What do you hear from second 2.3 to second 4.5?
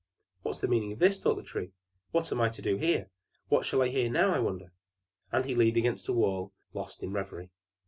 am I to do here? What shall I hear now, I